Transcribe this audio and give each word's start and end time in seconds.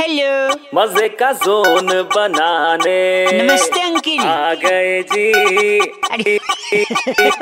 Hello 0.00 0.54
मज़े 0.74 1.08
का 1.20 1.30
zone 1.32 1.86
बनाने। 2.10 2.98
नमस्ते 3.32 3.80
अंकिल। 3.82 4.20
आ 4.20 4.52
गए 4.54 5.00
जी। 5.02 5.78
अरे 6.10 6.36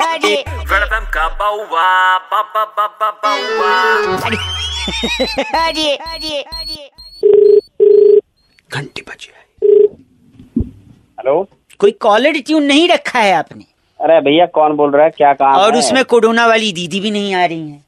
अरे। 0.05 0.33
वेलकम 0.71 1.05
का 1.13 1.27
बाउवा 1.39 1.89
बाबा 2.31 2.63
बाबा 2.77 3.09
बाउवा। 3.23 3.73
अरे 4.25 4.37
अरे 5.57 5.95
अरे 5.95 6.41
अरे। 6.41 6.89
घंटी 8.71 9.01
बजी 9.01 9.31
है 9.35 9.43
हेलो। 10.63 11.35
कोई 11.79 11.91
कॉलर 11.91 12.39
ट्यून 12.47 12.63
नहीं 12.63 12.87
रखा 12.89 13.19
है 13.19 13.33
आपने? 13.33 13.63
अरे 13.99 14.19
भैया 14.21 14.45
कौन 14.55 14.75
बोल 14.77 14.91
रहा 14.91 15.03
है? 15.03 15.09
क्या 15.17 15.33
काम 15.33 15.55
और 15.55 15.73
है? 15.73 15.79
उसमें 15.79 16.03
कोरोना 16.05 16.47
वाली 16.47 16.71
दीदी 16.71 16.99
भी 16.99 17.11
नहीं 17.11 17.35
आ 17.35 17.45
रही 17.45 17.69
है। 17.69 17.83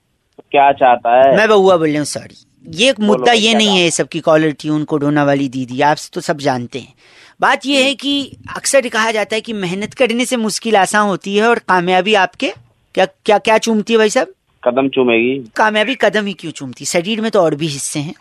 क्या 0.51 0.71
चाहता 0.73 1.17
है? 1.17 1.35
मैं 1.37 1.47
बउआ 1.49 1.77
बोल 1.77 1.89
रहा 1.89 1.97
हूँ 1.97 2.05
सॉरी 2.05 2.35
ये 2.67 2.93
मुद्दा 2.99 3.31
ये 3.31 3.53
नहीं 3.53 3.77
है 3.77 3.89
सबकी 3.89 4.19
कॉलर 4.19 4.51
ट्यून 4.51 4.83
कोरोना 4.83 5.23
वाली 5.23 5.49
दीदी 5.49 5.81
आप 5.81 5.97
तो 6.13 6.21
सब 6.21 6.37
जानते 6.37 6.79
हैं। 6.79 6.93
बात 7.41 7.65
यह 7.65 7.85
है 7.85 7.95
कि 7.95 8.37
अक्सर 8.55 8.87
कहा 8.87 9.11
जाता 9.11 9.35
है 9.35 9.41
कि 9.41 9.53
मेहनत 9.53 9.93
करने 9.93 10.25
से 10.25 10.37
मुश्किल 10.37 10.77
आसान 10.77 11.07
होती 11.07 11.35
है 11.35 11.47
और 11.47 11.59
कामयाबी 11.59 12.13
आपके 12.13 12.53
क्या 12.95 13.05
क्या 13.05 13.37
क्या 13.37 13.57
चूमती 13.57 13.93
है 13.93 13.99
भाई 13.99 14.09
साहब? 14.09 14.33
कदम 14.63 14.89
चूमेगी। 14.89 15.51
कामयाबी 15.55 15.95
कदम 15.95 16.25
ही 16.25 16.33
क्यों 16.33 16.51
चूमती? 16.51 16.85
शरीर 16.85 17.21
में 17.21 17.31
तो 17.31 17.41
और 17.41 17.55
भी 17.55 17.67
हिस्से 17.67 17.99
हैं। 17.99 18.15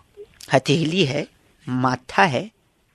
हथेली 0.52 1.04
है 1.04 1.26
माथा 1.68 2.22
है 2.22 2.50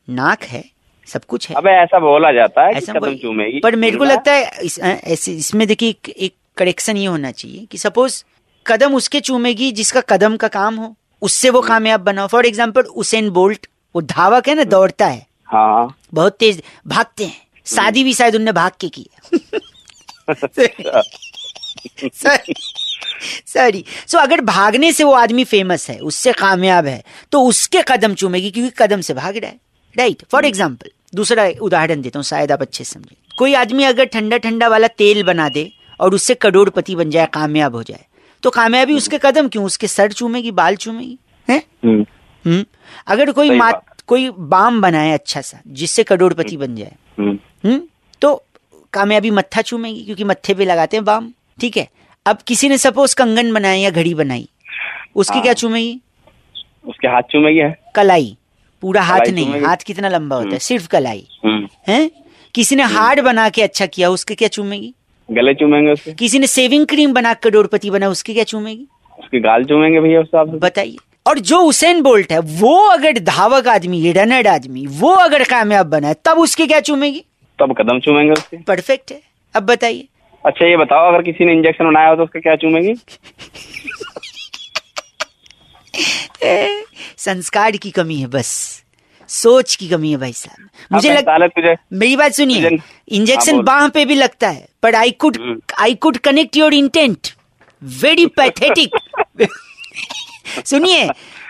नाक 0.09 0.43
है 0.43 0.63
सब 1.07 1.25
कुछ 1.25 1.49
है। 1.49 1.55
अबे 1.55 1.71
ऐसा 1.71 1.99
बोला 1.99 2.31
जाता 2.31 2.61
है 2.61 2.73
ऐसा 2.73 2.93
कदम 2.93 3.15
चूमेगी। 3.15 3.59
पर 3.59 3.75
मेरे 3.75 3.97
को 3.97 4.03
लगता 4.03 4.31
है 4.31 4.51
इस, 4.63 4.79
ऐसे 4.79 5.31
इसमें 5.31 5.67
देखिए 5.67 5.89
एक, 5.89 6.09
एक 6.09 6.33
करेक्शन 6.57 6.97
ये 6.97 7.05
होना 7.05 7.31
चाहिए 7.31 7.65
कि 7.65 7.77
सपोज़ 7.77 8.23
कदम 8.67 8.95
उसके 8.95 9.19
चूमेगी 9.19 9.71
जिसका 9.71 10.01
कदम 10.01 10.37
का 10.37 10.47
काम 10.47 10.75
हो। 10.75 10.95
उससे 11.23 11.49
वो 11.49 11.61
कामयाब 11.63 12.01
बनाओ 12.01 12.27
फॉर 12.27 12.45
एग्ज़ाम्पल 12.45 12.81
उसेन 12.95 13.29
बोल्ट 13.31 13.67
वो 13.95 14.01
धावक 14.03 14.47
है 14.47 14.55
ना 14.55 14.63
दौड़ता 14.65 15.05
है। 15.07 15.25
हाँ 15.47 15.95
बहुत 16.13 16.35
तेज 16.39 16.61
भागते 16.87 17.25
हैं। 17.25 17.41
शादी 17.67 18.03
भी 18.03 18.13
शायद 18.13 18.35
उनने 18.35 18.51
भाग 18.53 18.71
के 18.81 18.89
की। 18.89 19.09
सॉरी 23.47 23.83
सो 24.07 24.17
अगर 24.17 24.41
भागने 24.43 24.91
से 24.93 25.03
वो 25.03 25.13
आदमी 25.15 25.43
फ़ेमस 25.45 25.89
है 25.89 25.97
उससे 26.01 26.31
कामयाब 26.33 26.85
है 26.85 27.03
तो 27.31 27.41
उसके 27.45 27.81
कदम 27.87 28.13
चूमेगी 28.15 28.51
क्योंकि 28.51 28.73
कदम 28.77 29.01
से 29.01 29.13
भाग 29.13 29.37
रहा 29.37 29.49
है। 29.49 29.59
राइट 29.95 30.23
फॉर 30.31 30.45
एग्ज़ाम्पल 30.45 30.89
दूसरा 31.15 31.47
उदाहरण 31.61 32.01
देता 32.01 32.19
हूँ 32.19 32.23
शायद 32.25 32.51
आप 32.51 32.61
अच्छे 32.61 32.83
समझे। 32.85 33.15
कोई 33.31 33.53
आदमी 33.55 33.83
अगर 33.83 34.05
ठंडा 34.07 34.37
ठंडा 34.39 34.67
वाला 34.67 34.87
तेल 34.89 35.23
बना 35.23 35.47
दे 35.49 35.69
और 35.99 36.13
उससे 36.15 36.33
करोड़पति 36.35 36.95
बन 36.95 37.09
जाए 37.09 37.27
कामयाब 37.33 37.75
हो 37.75 37.83
जाए 37.83 38.05
तो 38.43 38.49
कामयाबी 38.49 38.93
उसके 38.93 39.17
कदम 39.17 39.47
क्यों? 39.47 39.65
उसके 39.65 39.87
सर 39.87 40.11
चूमेगी 40.11 40.51
बाल 40.51 40.75
चूमेगी? 40.75 41.17
है? 41.49 41.57
हम्म, 41.83 42.05
हम्म। 42.45 42.65
अगर 43.07 43.31
कोई 43.31 43.49
मात 43.49 43.85
कोई 44.07 44.29
बाम 44.29 44.81
बनाए 44.81 45.11
अच्छा 45.11 45.41
सा 45.41 45.59
जिससे 45.67 46.03
करोड़पति 46.03 46.57
बन 46.57 46.75
जाए। 46.75 46.95
हम्म, 47.19 47.39
हम्म। 47.65 47.81
तो 48.21 48.43
कामयाबी 48.93 49.29
मत्था 49.29 49.61
चूमेगी 49.61 50.03
क्योंकि 50.05 50.23
मत्थे 50.23 50.53
पे 50.53 50.65
लगाते 50.65 50.97
हैं 50.97 51.05
बाम। 51.05 51.33
ठीक 51.61 51.77
है? 51.77 51.87
अब 52.25 52.37
किसी 52.47 52.69
ने 52.69 52.77
सपोज़ 52.77 53.15
कंगन 53.15 53.53
बनाए 53.53 53.79
या 53.79 53.89
घड़ी 53.89 54.13
बनाई 54.13 54.49
उसकी 55.15 55.33
हाँ। 55.33 55.43
क्या 55.43 55.53
चूमेगी? 55.53 56.01
उसके 56.87 57.07
हाथ 57.07 57.21
चूमेगी 57.21 57.59
है? 57.59 57.79
कलाई। 57.95 58.37
पूरा 58.81 59.01
हाथ 59.01 59.27
नहीं 59.27 59.61
हाथ 59.61 59.77
कितना 59.77 60.09
लंबा 60.09 60.35
होता 60.35 60.49
है 60.49 60.59
सिर्फ़ 60.59 60.87
कलाई। 60.87 61.27
है? 61.87 62.11
किसी 62.55 62.75
ने 62.75 62.83
हार्ड 62.83 63.21
बना 63.21 63.49
के 63.49 63.61
अच्छा 63.61 63.85
किया 63.85 64.09
उसके 64.09 64.35
क्या 64.35 64.47
चूमेगी? 64.47 64.93
गले 65.31 65.53
चूमेंगे 65.53 65.91
उसके? 65.91 66.13
किसी 66.13 66.39
ने 66.39 66.47
सेविंग 66.47 66.87
क्रीम 66.87 67.13
बना 67.13 67.33
करोड़पति 67.33 67.89
बना 67.89 68.07
उसके 68.07 68.33
क्या 68.33 68.43
चूमेगी? 68.43 68.87
उसके 69.19 69.39
गाल 69.39 69.63
चूमेंगे 69.63 69.99
भैया 69.99 70.21
उस 70.21 70.27
बताइए। 70.35 70.97
और 71.27 71.39
जो 71.39 71.59
उसेन 71.59 72.01
बोल्ट 72.01 72.31
है 72.31 72.39
वो 72.39 72.87
अगर 72.87 73.19
धावक 73.19 73.67
आदमी 73.67 74.11
रनर 74.11 74.47
आदमी 74.47 74.87
वो 74.87 75.09
अगर 75.09 75.43
कामयाब 75.43 75.85
बना 75.85 76.07
है 76.07 76.15
तब 76.25 76.37
उसके 76.37 76.67
क्या 76.67 76.79
चूमेगी? 76.79 77.23
तब 77.59 77.75
कदम 77.77 77.99
चूमेंगे 77.99 78.31
उसके। 78.31 78.57
परफेक्ट 78.57 79.11
है। 79.11 79.21
अब 79.55 79.63
बताइए। 79.63 80.07
अच्छा 80.45 80.65
ये 80.65 80.77
बताओ 80.77 81.13
अगर 81.13 81.21
किसी 81.21 81.45
ने 81.45 81.53
इंजेक्शन 81.53 81.85
बनाया 81.85 82.09
हो 82.09 82.15
तो 82.15 82.23
उसका 82.23 82.39
क्या 82.39 82.55
चूमेगी? 82.55 82.93
संस्कार 87.17 87.71
की 87.71 87.91
कमी 87.91 88.15
है 88.15 88.27
बस। 88.27 88.82
सोच 89.33 89.75
की 89.75 89.87
कमी 89.89 90.11
है 90.11 90.17
भाई 90.17 90.33
साहब। 90.33 90.69
मुझे 90.91 91.13
लग 91.13 91.75
मेरी 91.93 92.15
बात 92.15 92.33
सुनिए। 92.33 92.77
इंजेक्शन 93.09 93.55
हाँ, 93.55 93.63
बाह 93.63 93.87
पे 93.87 94.05
भी 94.05 94.15
लगता 94.15 94.49
है 94.49 94.67
पर 94.83 94.95
I 94.95 95.11
could. 95.11 95.37
I 95.79 95.95
could 95.95 96.17
connect 96.17 96.57
your 96.57 96.73
intent 96.73 97.27
very 97.81 98.25
pathetic 98.37 98.89
सुनिए 100.65 101.09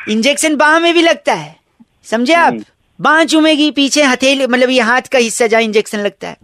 इंजेक्शन 0.09 0.55
बाह 0.55 0.79
में 0.79 0.93
भी 0.93 1.01
लगता 1.01 1.33
है। 1.33 1.55
समझे 2.03 2.33
आप? 2.33 2.53
हम्म। 2.53 2.63
बाह 2.99 3.23
चूमेगी 3.23 3.69
पीछे 3.71 4.03
हथेली 4.03 4.47
मतलब 4.47 4.69
ये 4.69 4.81
हाथ 4.81 5.01
का 5.01 5.19
हिस्सा 5.19 5.47
जहाँ 5.47 5.61
इंजेक्शन 5.61 5.99
लगता 5.99 6.27
है। 6.27 6.37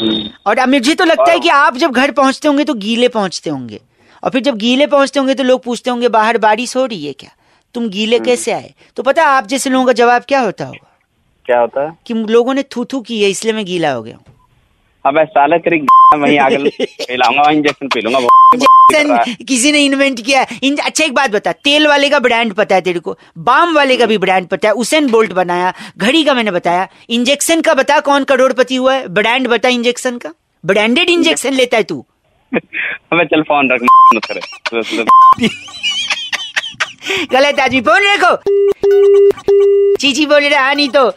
हम्म, 0.00 0.28
और 0.46 0.58
अब 0.58 0.68
मुझे 0.68 0.94
तो 0.94 1.04
लगता 1.04 1.30
है 1.32 1.40
कि 1.40 1.48
आप 1.48 1.76
जब 1.76 1.92
घर 1.92 2.10
पहुँचते 2.10 2.48
होंगे 2.48 2.64
तो 2.64 2.74
गीले 2.74 3.08
पहुँचते 3.08 3.50
होंगे। 3.50 3.80
और 4.22 4.30
फिर 4.30 4.42
जब 4.42 4.56
गीले 4.56 4.86
पहुँचते 4.86 5.18
होंगे 5.20 5.34
तो 5.34 5.42
लोग 5.42 5.62
पूछते 5.64 5.90
होंगे 5.90 6.08
बाहर 6.08 6.38
बारिश 6.38 6.76
हो 6.76 6.84
रही 6.86 7.06
है 7.06 7.12
क्या? 7.12 7.30
तुम 7.74 7.88
गीले 7.88 8.16
हम्म। 8.16 8.26
कैसे 8.26 8.52
आए? 8.52 8.74
तो 8.96 9.02
पता 9.02 9.24
आप 9.24 9.46
जैसे 9.46 9.70
लोगों 9.70 9.86
का 9.86 9.92
जवाब 9.92 10.22
क्या 10.28 10.40
होता 10.40 10.64
होगा? 10.64 10.88
क्या 11.46 11.60
होता 11.60 11.80
है? 11.80 11.98
कि 12.06 12.14
लोगों 12.14 12.54
ने 12.54 12.62
थू 12.62 12.84
थू 12.84 13.00
की 13.00 13.22
है 13.22 13.30
इसलिए 13.30 13.54
मैं 13.54 13.64
गीला 13.64 13.92
हो 13.92 14.02
गया 14.02 14.16
हूँ। 14.16 14.24
अबे 15.06 15.24
साले 15.24 15.58
तेरी 15.58 15.86
वहीं 16.14 16.38
आगे 16.38 16.56
पिलाऊँगा 17.08 17.50
इंजेक्शन 17.50 17.88
पीलूँगा 17.88 18.18
इंजेक्शन 18.18 19.34
किसी 19.44 19.72
ने 19.72 19.84
इन्वेंट 19.84 20.20
किया। 20.20 20.46
इन, 20.62 20.76
अच्छा 20.76 21.04
एक 21.04 21.14
बात 21.14 21.30
बता 21.30 21.52
तेल 21.52 21.86
वाले 21.86 22.10
का 22.10 22.18
ब्रांड 22.18 22.52
पता 22.54 22.74
है 22.74 22.80
तेरे 22.80 23.00
को? 23.00 23.18
बाम 23.38 23.74
वाले 23.74 23.96
का 23.96 24.06
भी 24.06 24.18
ब्रांड 24.18 24.46
पता 24.46 24.68
है 24.68 24.74
उसेन 24.74 25.10
बोल्ट 25.10 25.32
बनाया 25.32 25.72
घड़ी 25.98 26.24
का 26.24 26.34
मैंने 26.34 26.50
बताया। 26.50 26.88
इंजेक्शन 27.10 27.60
का 27.60 27.74
बता 27.74 28.00
कौन 28.00 28.24
करोड़पति 28.24 28.76
हुआ 28.76 28.94
है? 28.94 29.08
ब्रांड 29.08 29.48
बता 29.48 29.68
इंजेक्शन 29.68 30.18
का? 30.18 30.34
ब्रांडेड 30.64 31.10
इंजेक्शन 31.10 31.52
लेता 31.52 31.76
है 31.76 31.82
तू? 31.82 32.06
अबे 32.54 33.24
चल 33.24 33.42
फ़ोन 33.42 33.70
रख 33.70 33.82
मत 34.14 34.24
करे। 34.24 35.48
गलत 37.32 37.60
आदमी 37.60 37.80
फ़ोन 37.80 38.02
रखो 38.06 38.36
चीची 40.00 40.24
बोल 40.26 40.44
रहा 40.44 40.72
नहीं 40.72 40.88
तो। 40.88 41.08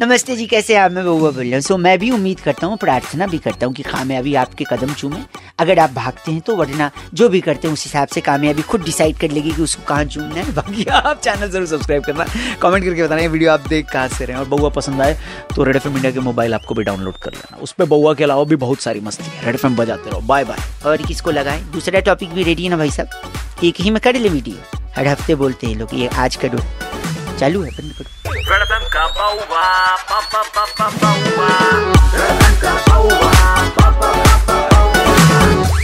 नमस्ते 0.00 0.34
जी, 0.36 0.46
कैसे 0.46 0.74
हैं 0.74 0.80
आप? 0.80 0.90
मैं 0.92 1.04
बउआ 1.04 1.30
बोल 1.30 1.44
रहा 1.44 1.54
हूँ। 1.54 1.60
सो, 1.60 1.76
मैं 1.76 1.98
भी 1.98 2.10
उम्मीद 2.10 2.40
करता 2.40 2.66
हूँ, 2.66 2.76
प्रार्थना 2.76 3.26
भी 3.26 3.38
करता 3.38 3.66
हूँ 3.66 3.74
कि 3.74 3.82
कामयाबी 3.82 4.34
आपके 4.34 4.64
कदम 4.70 4.92
चूमे। 4.92 5.22
अगर 5.58 5.78
आप 5.78 5.90
भागते 5.90 6.32
हैं 6.32 6.40
तो 6.40 6.56
वरना 6.56 6.90
जो 7.14 7.28
भी 7.28 7.40
करते 7.40 7.68
हैं, 7.68 7.72
उस 7.74 7.84
हिसाब 7.84 8.08
से 8.08 8.20
कामयाबी 8.20 8.62
खुद 8.62 8.82
डिसाइड 8.84 9.16
कर 9.18 9.30
लेगी 9.30 9.52
कि 9.52 9.62
उसको 9.62 9.82
कहाँ 9.88 10.04
चूमना 10.04 10.34
है। 10.34 10.54
बाकी 10.54 10.84
आप 10.84 11.20
चैनल 11.20 11.50
ज़रूर 11.50 11.66
सब्सक्राइब 11.66 12.04
करना। 12.04 12.24
कमेंट 12.62 12.84
करके 12.84 13.02
बताना, 13.02 13.20
ये 13.22 13.28
वीडियो 13.28 13.52
आप 13.52 13.68
देख 13.68 13.90
कहाँ 13.92 14.08
से 14.08 14.24
रहे 14.24 14.36
हैं। 14.36 14.42
और 14.42 14.48
बउआ 14.48 14.68
पसंद 14.70 15.02
आए 15.02 15.18
तो 15.56 15.64
रेड 15.64 15.76
एफ़ 15.76 15.88
इंडिया 15.88 16.12
के 16.12 16.20
मोबाइल 16.20 16.54
आपको 16.54 16.74
भी 16.74 16.84
डाउनलोड 16.84 17.16
कर 17.16 17.32
लेना। 17.32 17.62
उस 17.62 17.72
पर 17.72 17.84
बउआ 17.86 18.14
के 18.14 18.24
अलावा 18.24 18.44
भी 18.44 18.56
बहुत 18.56 18.80
सारी 18.80 19.00
मस्ती 19.00 19.30
है। 19.30 19.44
रेड 19.46 19.54
एफ़ 19.54 19.66
बजाते 19.66 20.10
रहो। 20.10 20.20
बाय 20.20 20.44
बाय 20.44 20.58
और 20.86 21.06
किसको 21.06 21.30
लगाए? 21.30 21.60
दूसरा 21.72 22.00
टॉपिक 22.00 22.32
भी 22.32 22.42
रेडी 22.42 22.64
है 22.64 22.70
ना 22.70 22.76
भाई 22.76 22.90
साहब? 22.90 23.64
एक 23.64 23.80
ही 23.80 23.90
में 23.90 24.00
कर 24.00 24.16
ले 24.16 24.28
वीडियो 24.28 24.77
हर 24.98 25.06
हफ़्ते 25.06 25.34
बोलते 25.34 25.66
हैं 25.66 25.74
लोग 25.74 25.88
ये 25.94 26.06
आज 26.18 26.36
करो 26.36 26.58
चालू 27.38 27.62
है 27.62 27.70
बंद 27.70 27.92
करो। 27.98 28.06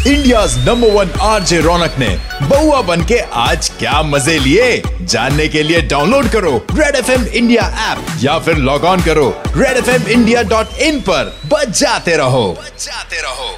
India 0.07 0.45
number 0.45 0.91
one 0.91 1.11
RJ 1.21 1.61
Raunak 1.61 1.95
ने 1.99 2.09
बउआ 2.43 2.81
बन 2.83 3.05
के 3.05 3.19
आज 3.19 3.69
क्या 3.79 4.03
मज़े 4.03 4.39
लिए? 4.39 4.83
जानने 5.03 5.49
के 5.49 5.63
लिए 5.63 5.81
डाउनलोड 5.83 6.29
करो 6.29 6.57
red 6.73 6.97
F 6.97 7.11
M 7.11 7.25
India 7.25 7.63
app 7.91 8.07
या 8.21 8.39
फिर 8.39 8.57
लॉग 8.57 8.85
ऑन 8.85 9.03
करो 9.03 9.29
red 9.47 9.77
F 9.77 9.91
M 9.91 10.09
India 10.09 10.43
dot 10.43 10.75
in 10.79 11.01
पर। 11.01 11.37
बच 11.47 11.79
जाते 11.81 12.17
रहो। 12.17 12.47
बच 12.63 12.85
जाते 12.85 13.23
रहो। 13.23 13.51